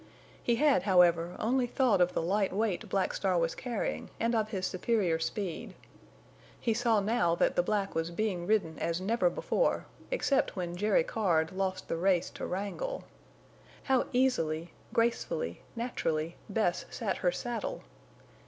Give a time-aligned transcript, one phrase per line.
[0.41, 4.49] He had, however, only thought of the light weight Black Star was carrying and of
[4.49, 5.75] his superior speed;
[6.59, 11.03] he saw now that the black was being ridden as never before, except when Jerry
[11.03, 13.03] Card lost the race to Wrangle.
[13.83, 17.83] How easily, gracefully, naturally, Bess sat her saddle!